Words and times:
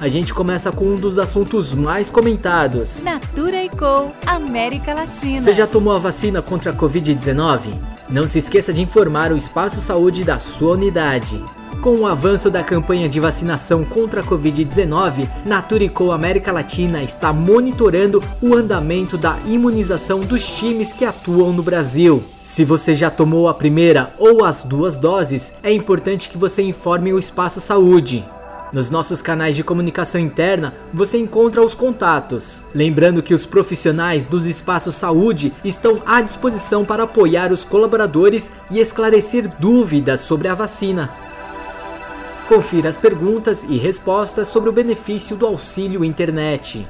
A 0.02 0.10
gente 0.10 0.34
começa 0.34 0.70
com 0.70 0.84
um 0.86 0.96
dos 0.96 1.18
assuntos 1.18 1.74
mais 1.74 2.10
comentados. 2.10 3.02
Natura 3.04 3.64
e 3.64 3.70
Co, 3.70 4.12
América 4.26 4.94
Latina. 4.94 5.42
Você 5.42 5.54
já 5.54 5.66
tomou 5.66 5.96
a 5.96 5.98
vacina 5.98 6.42
contra 6.42 6.72
a 6.72 6.76
Covid-19? 6.76 7.74
Não 8.10 8.28
se 8.28 8.40
esqueça 8.40 8.74
de 8.74 8.82
informar 8.82 9.32
o 9.32 9.38
Espaço 9.38 9.80
Saúde 9.80 10.26
da 10.26 10.40
sua 10.40 10.74
unidade. 10.74 11.42
Com 11.84 11.98
o 11.98 12.08
avanço 12.08 12.50
da 12.50 12.64
campanha 12.64 13.10
de 13.10 13.20
vacinação 13.20 13.84
contra 13.84 14.22
a 14.22 14.24
Covid-19, 14.24 15.28
Naturico 15.46 16.12
América 16.12 16.50
Latina 16.50 17.04
está 17.04 17.34
monitorando 17.34 18.24
o 18.42 18.56
andamento 18.56 19.18
da 19.18 19.38
imunização 19.46 20.22
dos 20.22 20.46
times 20.46 20.94
que 20.94 21.04
atuam 21.04 21.52
no 21.52 21.62
Brasil. 21.62 22.24
Se 22.46 22.64
você 22.64 22.96
já 22.96 23.12
tomou 23.12 23.50
a 23.50 23.54
primeira 23.54 24.14
ou 24.18 24.46
as 24.46 24.64
duas 24.64 24.96
doses, 24.96 25.52
é 25.62 25.74
importante 25.74 26.30
que 26.30 26.38
você 26.38 26.62
informe 26.62 27.12
o 27.12 27.20
Espaço 27.20 27.60
Saúde. 27.60 28.24
Nos 28.72 28.90
nossos 28.90 29.22
canais 29.22 29.54
de 29.54 29.62
comunicação 29.62 30.22
interna, 30.22 30.72
você 30.94 31.18
encontra 31.18 31.62
os 31.62 31.76
contatos. 31.76 32.64
Lembrando 32.74 33.22
que 33.22 33.34
os 33.34 33.46
profissionais 33.46 34.26
dos 34.26 34.46
espaços 34.46 34.96
saúde 34.96 35.52
estão 35.66 36.02
à 36.06 36.22
disposição 36.22 36.86
para 36.86 37.04
apoiar 37.04 37.52
os 37.52 37.66
colaboradores 37.66 38.50
e 38.72 38.80
esclarecer 38.80 39.52
dúvidas 39.60 40.22
sobre 40.22 40.48
a 40.48 40.56
vacina. 40.56 41.12
Confira 42.48 42.90
as 42.90 42.98
perguntas 42.98 43.64
e 43.64 43.78
respostas 43.78 44.50
sobre 44.50 44.70
o 44.70 44.74
benefício 44.74 45.36
do 45.36 45.46
auxílio 45.46 46.04
internet. 46.04 46.86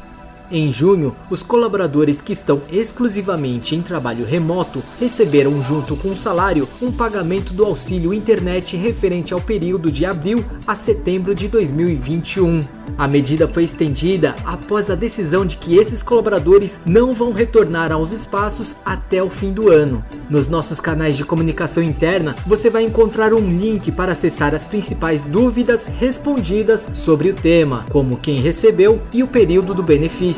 Em 0.51 0.71
junho, 0.71 1.15
os 1.29 1.41
colaboradores 1.41 2.21
que 2.21 2.33
estão 2.33 2.61
exclusivamente 2.71 3.75
em 3.75 3.81
trabalho 3.81 4.25
remoto 4.25 4.83
receberam, 4.99 5.63
junto 5.63 5.95
com 5.95 6.09
o 6.09 6.17
salário, 6.17 6.67
um 6.81 6.91
pagamento 6.91 7.53
do 7.53 7.65
auxílio 7.65 8.13
internet 8.13 8.75
referente 8.75 9.33
ao 9.33 9.41
período 9.41 9.91
de 9.91 10.05
abril 10.05 10.43
a 10.67 10.75
setembro 10.75 11.33
de 11.33 11.47
2021. 11.47 12.61
A 12.97 13.07
medida 13.07 13.47
foi 13.47 13.63
estendida 13.63 14.35
após 14.45 14.89
a 14.89 14.95
decisão 14.95 15.45
de 15.45 15.57
que 15.57 15.77
esses 15.77 16.03
colaboradores 16.03 16.79
não 16.85 17.13
vão 17.13 17.31
retornar 17.31 17.91
aos 17.91 18.11
espaços 18.11 18.75
até 18.85 19.23
o 19.23 19.29
fim 19.29 19.51
do 19.51 19.71
ano. 19.71 20.03
Nos 20.29 20.47
nossos 20.47 20.79
canais 20.79 21.15
de 21.15 21.23
comunicação 21.23 21.81
interna, 21.81 22.35
você 22.45 22.69
vai 22.69 22.83
encontrar 22.83 23.33
um 23.33 23.49
link 23.49 23.91
para 23.91 24.11
acessar 24.11 24.53
as 24.53 24.65
principais 24.65 25.23
dúvidas 25.23 25.87
respondidas 25.87 26.87
sobre 26.93 27.29
o 27.29 27.33
tema, 27.33 27.85
como 27.89 28.17
quem 28.17 28.39
recebeu 28.39 29.01
e 29.13 29.23
o 29.23 29.27
período 29.27 29.73
do 29.73 29.83
benefício. 29.83 30.32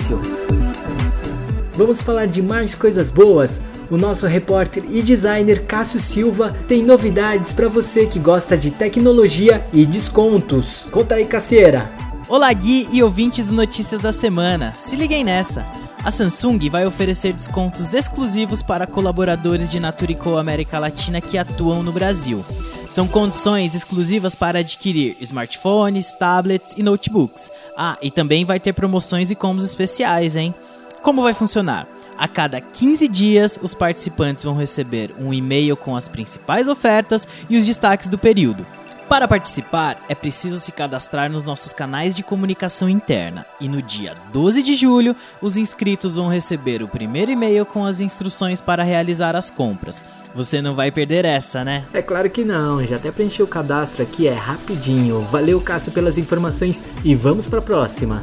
Vamos 1.74 2.02
falar 2.02 2.26
de 2.26 2.42
mais 2.42 2.74
coisas 2.74 3.10
boas? 3.10 3.62
O 3.90 3.98
nosso 3.98 4.26
repórter 4.26 4.84
e 4.90 5.02
designer 5.02 5.66
Cássio 5.66 6.00
Silva 6.00 6.56
tem 6.68 6.82
novidades 6.82 7.54
para 7.54 7.68
você 7.68 8.06
que 8.06 8.18
gosta 8.18 8.58
de 8.58 8.72
tecnologia 8.72 9.66
e 9.72 9.86
descontos. 9.86 10.88
Conta 10.92 11.16
aí, 11.16 11.26
Caceira! 11.26 11.90
Olá, 12.28 12.52
Gui 12.52 12.88
e 12.92 13.04
ouvintes 13.04 13.48
do 13.48 13.56
Notícias 13.56 14.02
da 14.02 14.12
Semana. 14.12 14.74
Se 14.80 14.96
liguem 14.96 15.24
nessa! 15.24 15.66
A 16.04 16.12
Samsung 16.12 16.70
vai 16.70 16.86
oferecer 16.86 17.34
descontos 17.34 17.94
exclusivos 17.94 18.62
para 18.62 18.88
colaboradores 18.88 19.70
de 19.70 19.80
Naturico 19.80 20.38
América 20.38 20.80
Latina 20.80 21.20
que 21.20 21.38
atuam 21.38 21.84
no 21.84 21.92
Brasil. 21.92 22.44
São 22.90 23.08
condições 23.08 23.76
exclusivas 23.76 24.36
para 24.36 24.60
adquirir 24.60 25.18
smartphones, 25.20 26.14
tablets 26.14 26.74
e 26.78 26.84
notebooks. 26.84 27.52
Ah, 27.78 27.98
e 28.02 28.10
também 28.10 28.46
vai 28.46 28.60
ter 28.60 28.74
promoções 28.74 29.32
e 29.32 29.36
combos 29.36 29.66
especiais, 29.66 30.36
hein? 30.36 30.54
Como 31.02 31.22
vai 31.22 31.34
funcionar? 31.34 31.88
A 32.18 32.28
cada 32.28 32.62
15 32.62 33.08
dias, 33.08 33.60
os 33.62 33.74
participantes 33.74 34.44
vão 34.44 34.56
receber 34.56 35.14
um 35.20 35.34
e-mail 35.34 35.76
com 35.76 35.96
as 35.96 36.08
principais 36.08 36.68
ofertas 36.68 37.28
e 37.50 37.58
os 37.58 37.66
destaques 37.66 38.08
do 38.08 38.18
período. 38.18 38.66
Para 39.08 39.28
participar, 39.28 39.98
é 40.10 40.16
preciso 40.16 40.60
se 40.60 40.72
cadastrar 40.72 41.32
nos 41.32 41.44
nossos 41.44 41.72
canais 41.74 42.16
de 42.16 42.24
comunicação 42.24 42.90
interna 42.90 43.46
e 43.62 43.70
no 43.70 43.80
dia 43.80 44.16
12 44.34 44.64
de 44.64 44.74
julho, 44.74 45.16
os 45.40 45.58
inscritos 45.58 46.16
vão 46.16 46.28
receber 46.28 46.82
o 46.82 46.88
primeiro 46.88 47.32
e-mail 47.32 47.66
com 47.68 47.86
as 47.86 48.00
instruções 48.00 48.60
para 48.60 48.84
realizar 48.84 49.36
as 49.36 49.52
compras. 49.52 50.02
Você 50.34 50.60
não 50.60 50.74
vai 50.74 50.92
perder 50.92 51.24
essa, 51.24 51.64
né? 51.64 51.86
É 51.94 52.02
claro 52.02 52.30
que 52.30 52.44
não, 52.44 52.84
já 52.84 52.96
até 52.96 53.12
preenchi 53.12 53.44
o 53.44 53.48
cadastro 53.48 54.02
aqui, 54.02 54.28
é 54.28 54.34
rapidinho. 54.34 55.22
Valeu, 55.22 55.62
Cássio, 55.62 55.92
pelas 55.92 56.18
informações 56.18 56.82
e 57.04 57.14
vamos 57.14 57.46
para 57.46 57.60
a 57.60 57.62
próxima. 57.62 58.20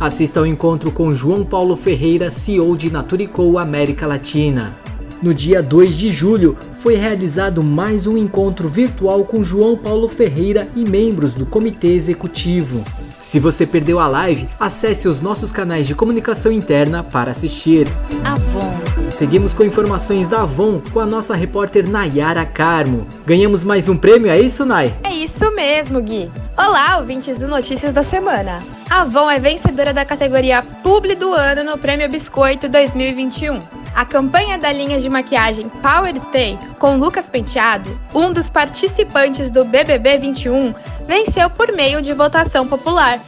Assista 0.00 0.40
ao 0.40 0.46
encontro 0.46 0.90
com 0.90 1.12
João 1.12 1.46
Paulo 1.46 1.76
Ferreira, 1.76 2.30
CEO 2.30 2.76
de 2.76 2.90
Naturicou 2.90 3.58
América 3.58 4.08
Latina. 4.08 4.83
No 5.22 5.32
dia 5.32 5.62
2 5.62 5.96
de 5.96 6.10
julho, 6.10 6.56
foi 6.80 6.96
realizado 6.96 7.62
mais 7.62 8.06
um 8.06 8.16
encontro 8.16 8.68
virtual 8.68 9.24
com 9.24 9.42
João 9.42 9.76
Paulo 9.76 10.08
Ferreira 10.08 10.68
e 10.76 10.84
membros 10.84 11.32
do 11.32 11.46
comitê 11.46 11.88
executivo. 11.88 12.84
Se 13.22 13.40
você 13.40 13.66
perdeu 13.66 13.98
a 13.98 14.06
live, 14.06 14.48
acesse 14.60 15.08
os 15.08 15.20
nossos 15.20 15.50
canais 15.50 15.86
de 15.86 15.94
comunicação 15.94 16.52
interna 16.52 17.02
para 17.02 17.30
assistir. 17.30 17.88
Avon. 18.22 18.74
Seguimos 19.10 19.54
com 19.54 19.62
informações 19.62 20.28
da 20.28 20.42
Avon 20.42 20.82
com 20.92 21.00
a 21.00 21.06
nossa 21.06 21.34
repórter 21.34 21.88
Nayara 21.88 22.44
Carmo. 22.44 23.06
Ganhamos 23.24 23.64
mais 23.64 23.88
um 23.88 23.96
prêmio, 23.96 24.30
é 24.30 24.38
isso, 24.38 24.66
Nay? 24.66 24.92
É 25.02 25.14
isso 25.14 25.50
mesmo, 25.52 26.02
Gui. 26.02 26.30
Olá, 26.56 26.98
ouvintes 26.98 27.38
do 27.38 27.48
Notícias 27.48 27.92
da 27.92 28.02
Semana. 28.02 28.60
A 28.90 29.02
Avon 29.02 29.30
é 29.30 29.38
vencedora 29.38 29.92
da 29.92 30.04
categoria 30.04 30.62
Publi 30.82 31.14
do 31.14 31.32
Ano 31.32 31.64
no 31.64 31.78
Prêmio 31.78 32.08
Biscoito 32.08 32.68
2021. 32.68 33.83
A 33.94 34.04
campanha 34.04 34.58
da 34.58 34.72
linha 34.72 34.98
de 34.98 35.08
maquiagem 35.08 35.68
Power 35.68 36.12
Stay 36.18 36.58
com 36.80 36.96
Lucas 36.96 37.30
Penteado, 37.30 37.88
um 38.12 38.32
dos 38.32 38.50
participantes 38.50 39.52
do 39.52 39.64
BBB 39.64 40.18
21, 40.18 40.74
venceu 41.06 41.48
por 41.48 41.70
meio 41.70 42.02
de 42.02 42.12
votação 42.12 42.66
popular. 42.66 43.20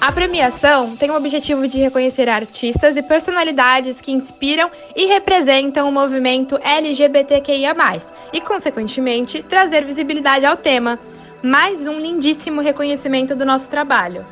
A 0.00 0.10
premiação 0.10 0.96
tem 0.96 1.10
o 1.10 1.16
objetivo 1.16 1.68
de 1.68 1.78
reconhecer 1.78 2.30
artistas 2.30 2.96
e 2.96 3.02
personalidades 3.02 4.00
que 4.00 4.10
inspiram 4.10 4.70
e 4.94 5.04
representam 5.04 5.86
o 5.86 5.92
movimento 5.92 6.58
LGBTQIA, 6.62 7.74
e, 8.32 8.40
consequentemente, 8.40 9.42
trazer 9.42 9.84
visibilidade 9.84 10.46
ao 10.46 10.56
tema. 10.56 10.98
Mais 11.42 11.86
um 11.86 11.98
lindíssimo 11.98 12.62
reconhecimento 12.62 13.36
do 13.36 13.44
nosso 13.44 13.68
trabalho. 13.68 14.24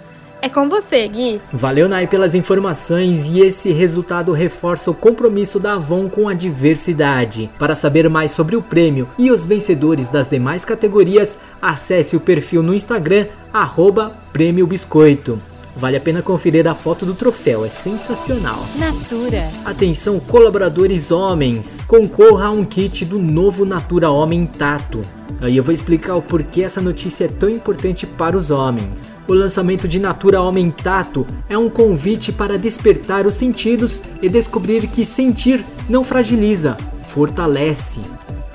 É 0.45 0.49
com 0.51 0.69
você, 0.69 1.09
Gui. 1.09 1.41
Valeu, 1.51 1.89
Nai, 1.89 2.07
pelas 2.07 2.35
informações 2.35 3.25
e 3.25 3.41
esse 3.41 3.73
resultado 3.73 4.31
reforça 4.31 4.91
o 4.91 4.95
compromisso 4.95 5.59
da 5.59 5.73
Avon 5.73 6.07
com 6.07 6.29
a 6.29 6.35
diversidade. 6.35 7.49
Para 7.59 7.75
saber 7.75 8.11
mais 8.11 8.33
sobre 8.33 8.55
o 8.55 8.61
prêmio 8.61 9.09
e 9.17 9.31
os 9.31 9.47
vencedores 9.47 10.07
das 10.09 10.29
demais 10.29 10.63
categorias, 10.63 11.39
acesse 11.63 12.15
o 12.15 12.21
perfil 12.21 12.63
no 12.63 12.75
Instagram, 12.75 13.25
arroba 13.55 14.13
Prêmio 14.35 14.67
Biscoito. 14.67 15.41
Vale 15.77 15.97
a 15.97 16.01
pena 16.01 16.23
conferir 16.23 16.67
a 16.69 16.75
foto 16.75 17.05
do 17.05 17.15
troféu, 17.15 17.65
é 17.65 17.69
sensacional. 17.69 18.65
Natura. 18.77 19.51
Atenção, 19.65 20.21
colaboradores 20.21 21.11
homens, 21.11 21.81
concorra 21.87 22.47
a 22.47 22.51
um 22.51 22.65
kit 22.65 23.05
do 23.05 23.19
novo 23.19 23.65
Natura 23.65 24.09
Homem 24.11 24.47
Tato. 24.47 25.03
Aí 25.41 25.57
eu 25.57 25.65
vou 25.65 25.75
explicar 25.75 26.15
o 26.15 26.23
porquê 26.23 26.63
essa 26.63 26.81
notícia 26.81 27.25
é 27.25 27.29
tão 27.29 27.51
importante 27.51 28.07
para 28.07 28.37
os 28.37 28.51
homens. 28.51 29.17
O 29.27 29.35
lançamento 29.35 29.89
de 29.89 29.99
Natura 29.99 30.41
Homem 30.41 30.71
Tato 30.71 31.27
é 31.49 31.59
um 31.59 31.69
convite 31.69 32.31
para 32.31 32.57
despertar 32.57 33.27
os 33.27 33.35
sentidos 33.35 34.01
e 34.23 34.29
descobrir 34.29 34.87
que 34.87 35.05
sentir 35.05 35.65
não 35.89 36.05
fragiliza, 36.05 36.77
fortalece. 37.09 38.01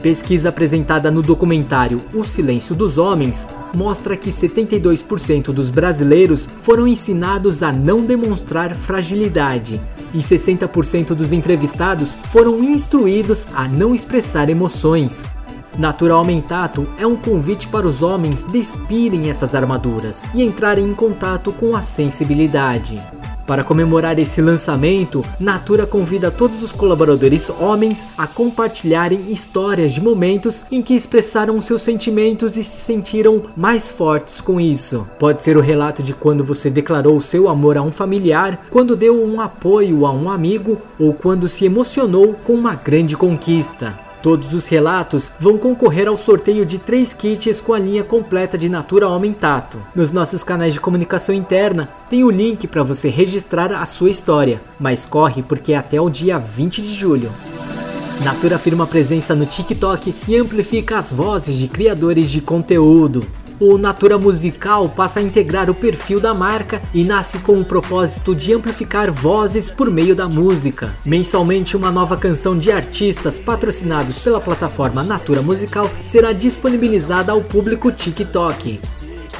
Pesquisa 0.01 0.48
apresentada 0.50 1.12
no 1.12 1.22
documentário 1.22 1.98
O 2.13 2.24
Silêncio 2.24 2.74
dos 2.74 2.98
Homens 2.98 3.46
mostra 3.75 4.16
que 4.16 4.30
72% 4.30 5.51
dos 5.51 5.69
brasileiros 5.69 6.48
foram 6.62 6.88
ensinados 6.88 7.62
a 7.62 7.72
não 7.72 7.98
demonstrar 7.98 8.74
fragilidade 8.74 9.80
e 10.13 10.19
60% 10.19 11.13
dos 11.13 11.34
entrevistados 11.34 12.13
foram 12.31 12.63
instruídos 12.63 13.46
a 13.54 13.68
não 13.68 13.94
expressar 13.94 14.50
emoções. 14.50 15.25
Natural 15.78 16.25
Tato 16.48 16.88
é 16.98 17.06
um 17.06 17.16
convite 17.16 17.68
para 17.68 17.88
os 17.88 18.02
homens 18.02 18.44
despirem 18.52 19.30
essas 19.30 19.54
armaduras 19.54 20.24
e 20.34 20.44
entrarem 20.44 20.86
em 20.86 20.94
contato 20.94 21.54
com 21.54 21.75
a 21.75 21.81
sensibilidade. 21.81 23.19
Para 23.50 23.63
comemorar 23.63 24.19
esse 24.19 24.44
lançamento, 24.44 25.25
Natura 25.40 25.88
convida 25.88 26.30
todos 26.30 26.62
os 26.62 26.72
colaboradores 26.72 27.50
homens 27.50 28.06
a 28.16 28.28
compartilharem 28.28 29.31
histórias 29.31 29.92
de 29.92 30.00
momentos 30.00 30.63
em 30.72 30.84
que 30.84 30.94
expressaram 30.94 31.60
seus 31.60 31.81
sentimentos 31.81 32.56
e 32.56 32.63
se 32.63 32.78
sentiram 32.78 33.42
mais 33.57 33.90
fortes 33.90 34.40
com 34.40 34.62
isso. 34.62 35.07
Pode 35.18 35.42
ser 35.42 35.57
o 35.57 35.62
relato 35.62 36.04
de 36.04 36.13
quando 36.13 36.44
você 36.44 36.69
declarou 36.69 37.19
seu 37.19 37.50
amor 37.50 37.75
a 37.75 37.81
um 37.81 37.92
familiar, 37.92 38.68
quando 38.69 38.96
deu 38.96 39.19
um 39.19 39.42
apoio 39.42 40.06
a 40.06 40.12
um 40.12 40.30
amigo 40.30 40.80
ou 41.00 41.12
quando 41.12 41.50
se 41.50 41.66
emocionou 41.66 42.36
com 42.44 42.54
uma 42.54 42.75
grande 42.75 43.18
conquista. 43.18 44.09
Todos 44.21 44.54
os 44.54 44.68
relatos 44.68 45.31
vão 45.39 45.57
concorrer 45.57 46.07
ao 46.07 46.18
sorteio 46.18 46.66
de 46.66 46.77
três 46.77 47.13
kits 47.13 47.62
com 47.62 47.74
a 47.74 47.80
linha 47.80 48.04
completa 48.04 48.57
de 48.57 48.68
Natura 48.68 49.07
Homem 49.07 49.31
Tato. 49.31 49.81
Nos 49.95 50.12
nossos 50.12 50.44
canais 50.44 50.74
de 50.74 50.80
comunicação 50.80 51.33
interna 51.33 51.89
tem 52.10 52.24
o 52.24 52.30
link 52.30 52.68
para 52.68 52.83
você 52.83 53.07
registrar 53.10 53.71
a 53.71 53.86
sua 53.86 54.10
história, 54.10 54.62
mas 54.80 55.06
corre 55.06 55.42
porque 55.42 55.74
é 55.74 55.77
até 55.77 56.01
o 56.01 56.10
dia 56.10 56.38
20 56.38 56.81
de 56.81 56.94
julho. 56.94 57.31
Natura 58.24 58.57
firma 58.60 58.86
presença 58.86 59.33
no 59.33 59.45
TikTok 59.45 60.13
e 60.27 60.36
amplifica 60.36 61.00
as 61.00 61.13
vozes 61.13 61.56
de 61.56 61.69
criadores 61.69 62.30
de 62.30 62.42
conteúdo 62.42 63.25
o 63.60 63.78
Natura 63.78 64.18
Musical 64.18 64.88
passa 64.88 65.20
a 65.20 65.24
integrar 65.24 65.70
o 65.70 65.76
perfil 65.76 66.20
da 66.20 66.34
marca 66.34 66.82
e 66.94 67.04
nasce 67.04 67.40
com 67.40 67.60
o 67.60 67.66
propósito 67.66 68.34
de 68.34 68.54
amplificar 68.54 69.12
vozes 69.12 69.70
por 69.70 69.92
meio 69.92 70.16
da 70.16 70.30
música. 70.30 70.94
Mensalmente, 71.06 71.76
uma 71.76 71.92
nova 71.92 72.16
canção 72.16 72.58
de 72.58 72.72
artistas 72.72 73.38
patrocinados 73.38 74.18
pela 74.18 74.40
plataforma 74.40 75.04
Natura 75.04 75.42
Musical 75.42 75.90
será 76.04 76.32
disponibilizada 76.32 77.34
ao 77.34 77.42
público 77.42 77.92
TikTok. 77.92 78.80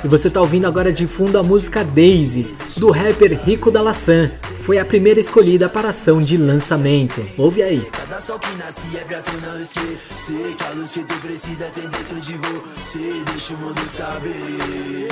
E 0.04 0.07
você 0.07 0.27
está 0.27 0.42
ouvindo 0.42 0.68
agora 0.68 0.92
de 0.92 1.07
fundo 1.07 1.38
a 1.38 1.44
música 1.44 1.83
Daisy, 1.83 2.48
do 2.75 2.92
rapper 2.92 3.39
Rico 3.45 3.72
da 3.72 3.81
Laçã, 3.81 4.31
foi 4.69 4.77
a 4.77 4.86
primeira 4.86 5.19
escolhida 5.19 5.68
para 5.68 5.88
a 5.88 5.89
ação 5.89 6.21
de 6.21 6.38
lançamento. 6.38 7.25
Ouve 7.39 7.63
aí. 7.63 7.81
Cada 7.92 8.21
sol 8.21 8.38
que 8.38 8.56
nasce 8.56 8.98
é 8.98 9.04
pra 9.04 9.19
tu 9.19 9.31
não 9.42 9.60
esquecer 9.60 10.56
que 10.56 10.63
a 10.63 10.69
luz 10.75 10.92
que 10.92 11.04
tu 11.04 11.16
precisa 11.16 11.66
tem 11.74 11.89
dentro 11.89 12.21
de 12.21 12.38
você, 12.38 13.24
deixa 13.31 13.56
o 13.56 13.57
mundo 13.57 13.81
saber. 13.88 15.07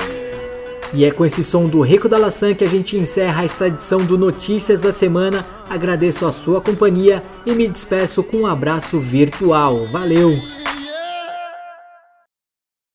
E 0.94 1.04
é 1.04 1.10
com 1.10 1.26
esse 1.26 1.42
som 1.42 1.66
do 1.66 1.80
Rico 1.80 2.08
da 2.08 2.18
Laçã 2.18 2.54
que 2.54 2.62
a 2.62 2.68
gente 2.68 2.96
encerra 2.96 3.42
esta 3.42 3.66
edição 3.66 3.98
do 3.98 4.16
Notícias 4.16 4.80
da 4.80 4.92
Semana. 4.92 5.44
Agradeço 5.68 6.24
a 6.24 6.30
sua 6.30 6.60
companhia 6.60 7.20
e 7.44 7.50
me 7.50 7.66
despeço 7.66 8.22
com 8.22 8.36
um 8.36 8.46
abraço 8.46 9.00
virtual. 9.00 9.86
Valeu! 9.86 10.57